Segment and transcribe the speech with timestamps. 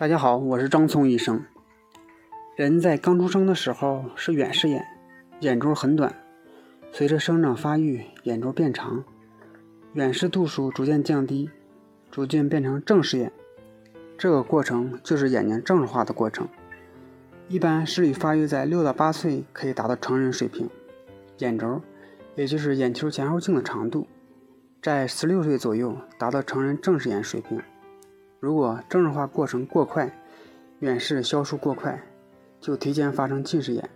[0.00, 1.44] 大家好，我是张聪医生。
[2.54, 4.86] 人在刚出生的时候是远视眼，
[5.40, 6.14] 眼轴很短，
[6.92, 9.02] 随着生长发育，眼轴变长，
[9.94, 11.50] 远视度数逐渐降低，
[12.12, 13.32] 逐渐变成正视眼。
[14.16, 16.46] 这个过程就是眼睛正视化的过程。
[17.48, 20.70] 一般视力发育在六到八岁可以达到成人水平，
[21.38, 21.82] 眼轴，
[22.36, 24.06] 也就是眼球前后径的长度，
[24.80, 27.60] 在十六岁左右达到成人正视眼水平。
[28.40, 30.16] 如果正常化过程过快，
[30.78, 32.00] 远视消失过快，
[32.60, 33.90] 就提前发生近视眼。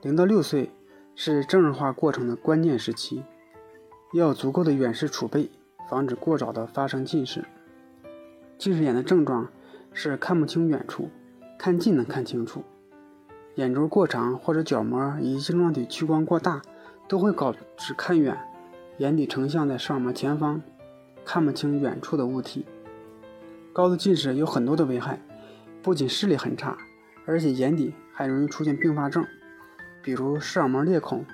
[0.00, 0.70] 零到六岁
[1.14, 3.22] 是正常化过程的关键时期，
[4.14, 5.50] 要足够的远视储备，
[5.90, 7.44] 防止过早的发生近视。
[8.56, 9.48] 近视眼的症状
[9.92, 11.10] 是看不清远处，
[11.58, 12.62] 看近能看清楚，
[13.56, 16.62] 眼轴过长或者角膜以及晶状体屈光过大，
[17.08, 18.38] 都会导致看远，
[18.96, 20.62] 眼底成像在视网膜前方，
[21.26, 22.64] 看不清远处的物体。
[23.80, 25.18] 高度近视有很多的危害，
[25.82, 26.76] 不仅视力很差，
[27.24, 29.24] 而且眼底还容易出现并发症，
[30.02, 31.24] 比如视网膜裂孔、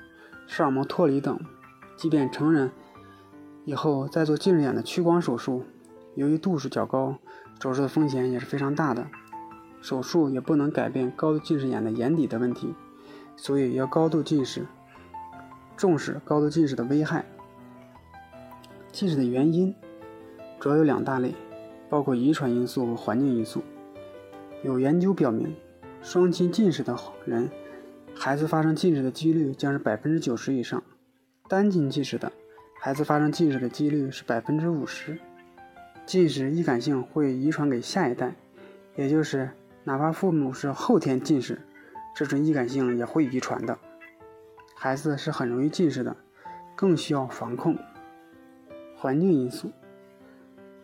[0.47, 1.37] 视网膜脱离等。
[1.97, 2.71] 即便成人
[3.65, 5.65] 以后再做近视眼的屈光手术，
[6.15, 7.19] 由于度数较高，
[7.61, 9.05] 手术的风险也是非常大的。
[9.81, 12.73] 手术也不能改变高度近视眼的眼底的问题，
[13.35, 14.65] 所以要高度近视，
[15.77, 17.27] 重视高度近视的危害。
[18.93, 19.75] 近视的原因
[20.61, 21.35] 主要有两大类。
[21.89, 23.63] 包括遗传因素和环境因素。
[24.63, 25.55] 有研究表明，
[26.03, 27.49] 双亲近视的人，
[28.15, 30.81] 孩子发生近视的几率将是百分之九十以上；
[31.49, 32.33] 单亲近视的
[32.81, 35.19] 孩子发生近视的几率是百分之五十。
[36.05, 38.35] 近视易感性会遗传给下一代，
[38.95, 39.51] 也就是
[39.85, 41.61] 哪怕父母是后天近视，
[42.15, 43.77] 这种易感性也会遗传的。
[44.75, 46.17] 孩子是很容易近视的，
[46.75, 47.77] 更需要防控。
[48.97, 49.71] 环境因素。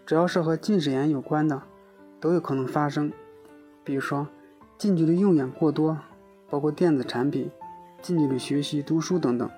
[0.05, 1.63] 只要是和近视眼有关的，
[2.21, 3.13] 都有可能发生。
[3.85, 4.27] 比如说，
[4.77, 5.99] 近距离用眼过多，
[6.51, 7.51] 包括电子产品、
[8.01, 9.49] 近距离学习、读书等等。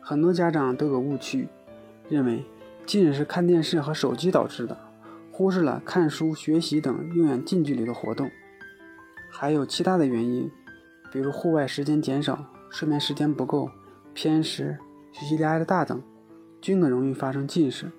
[0.00, 1.48] 很多家长都有误区，
[2.08, 2.44] 认为
[2.86, 4.76] 近视是看电视和手机导致的，
[5.30, 8.30] 忽视了看书、学习等用眼近距离的活动。
[9.30, 10.50] 还有其他的原因，
[11.12, 13.70] 比如户外时间减少、睡眠时间不够、
[14.14, 14.78] 偏食、
[15.12, 16.02] 学习压力大等，
[16.60, 17.90] 均可容易发生近视。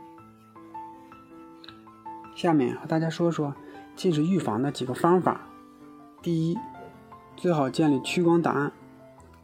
[2.39, 3.53] 下面和大家说说
[3.97, 5.41] 近视预防的几个方法。
[6.21, 6.57] 第一，
[7.35, 8.71] 最好建立屈光档案。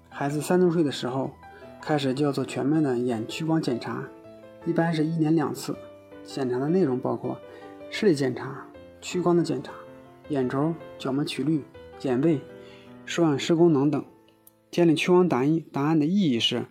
[0.07, 1.31] 孩子三周岁的时候
[1.81, 4.01] 开始就要做全面的眼屈光检查，
[4.65, 5.75] 一般是一年两次。
[6.23, 7.37] 检查的内容包括
[7.91, 8.65] 视力检查、
[9.01, 9.73] 屈光的检查、
[10.29, 11.65] 眼轴、角膜曲率、
[12.03, 12.39] 眼位、
[13.05, 14.05] 双眼视功能等。
[14.71, 16.67] 建立屈光档案档案的意义是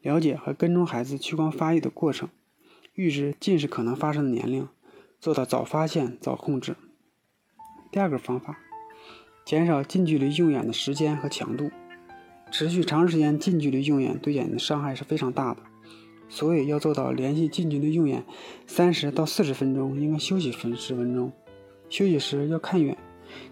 [0.00, 2.30] 了解和跟踪孩子屈光发育的过程，
[2.94, 4.66] 预知近视可能发生的年龄。
[5.20, 6.76] 做到早发现、早控制。
[7.90, 8.58] 第二个方法，
[9.44, 11.70] 减少近距离用眼的时间和强度。
[12.50, 15.62] 持续长时间近距离用眼对眼睛的伤害是非常大的，
[16.28, 18.24] 所以要做到连续近距离用眼
[18.66, 21.32] 三十到四十分钟，应该休息分十分钟。
[21.88, 22.96] 休息时要看远，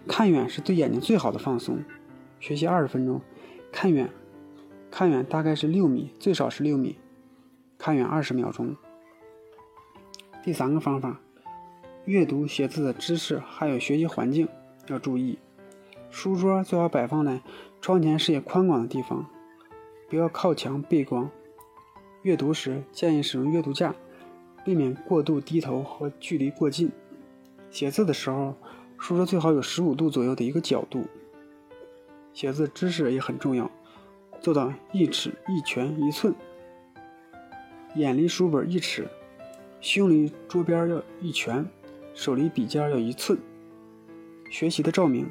[0.07, 1.83] 看远是对眼睛最好的放松。
[2.39, 3.21] 学习二十分钟，
[3.71, 4.09] 看远，
[4.89, 6.97] 看远大概是六米，最少是六米，
[7.77, 8.75] 看远二十秒钟。
[10.43, 11.19] 第三个方法。
[12.05, 14.47] 阅读、写字的姿势还有学习环境
[14.87, 15.39] 要注意。
[16.11, 17.41] 书桌最好摆放在
[17.81, 19.25] 窗前视野宽广的地方，
[20.07, 21.29] 不要靠墙背光。
[22.21, 23.95] 阅读时建议使用阅读架，
[24.63, 26.91] 避免过度低头和距离过近。
[27.71, 28.55] 写字的时候，
[28.99, 31.05] 书桌最好有十五度左右的一个角度。
[32.33, 33.69] 写字姿势也很重要，
[34.39, 36.35] 做到一尺一拳一寸，
[37.95, 39.07] 眼离书本一尺，
[39.81, 41.65] 胸离桌边要一拳。
[42.15, 43.37] 手离笔尖要一寸。
[44.49, 45.29] 学习的照明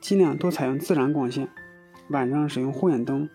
[0.00, 1.48] 尽量多采用自然光线，
[2.08, 3.28] 晚上使用护眼灯，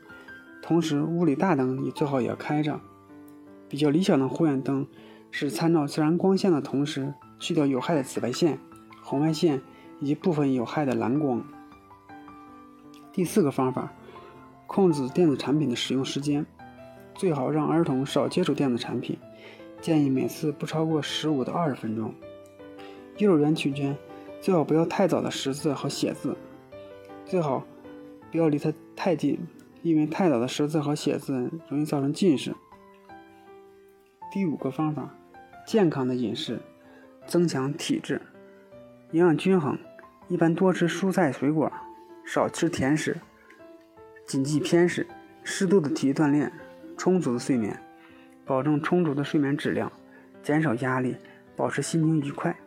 [0.61, 2.79] 同时屋里大灯你最好也要开着。
[3.69, 4.85] 比较理想的护眼灯
[5.31, 8.59] 是参照自然光线的同时，去掉有害的紫外线、
[9.01, 9.61] 红外线
[10.01, 11.41] 以及部分有害的蓝光。
[13.13, 13.93] 第四个方法，
[14.67, 16.45] 控制电子产品的使用时间，
[17.15, 19.17] 最好让儿童少接触电子产品，
[19.79, 22.13] 建议每次不超过十五到二十分钟。
[23.21, 23.95] 幼儿园期间，
[24.41, 26.35] 最好不要太早的识字和写字，
[27.23, 27.63] 最好
[28.31, 29.39] 不要离他太近，
[29.83, 32.51] 因为太早的识字和写字容易造成近视。
[34.31, 35.15] 第五个方法，
[35.67, 36.59] 健康的饮食，
[37.27, 38.19] 增强体质，
[39.11, 39.77] 营养均衡，
[40.27, 41.71] 一般多吃蔬菜水果，
[42.25, 43.15] 少吃甜食，
[44.25, 45.05] 谨记偏食，
[45.43, 46.51] 适度的体育锻炼，
[46.97, 47.79] 充足的睡眠，
[48.45, 49.91] 保证充足的睡眠质量，
[50.41, 51.15] 减少压力，
[51.55, 52.57] 保持心情愉快。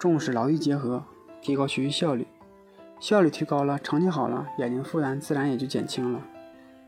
[0.00, 1.04] 重视劳逸结合，
[1.42, 2.26] 提高学习效率。
[2.98, 6.22] 效率提高了，成绩好了，眼睛负担自然也就减轻了。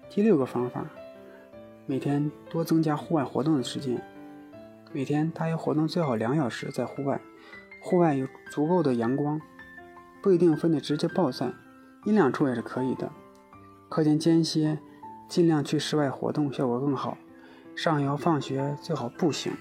[0.09, 0.87] 第六个方法，
[1.85, 4.03] 每天多增加户外活动的时间。
[4.93, 7.21] 每天大约活动最好两小时，在户外，
[7.83, 9.39] 户外有足够的阳光，
[10.23, 11.53] 不一定非得直接暴晒，
[12.07, 13.13] 阴凉处也是可以的。
[13.91, 14.79] 课间间歇，
[15.29, 17.19] 尽量去室外活动，效果更好。
[17.77, 19.53] 上学放学最好步行。